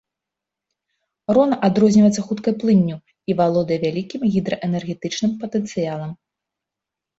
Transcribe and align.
Рона 1.37 1.55
адрозніваецца 1.67 2.21
хуткай 2.29 2.53
плынню 2.65 2.97
і 3.33 3.37
валодае 3.43 3.79
вялікім 3.85 4.21
гідраэнергетычным 4.39 5.39
патэнцыялам. 5.45 6.11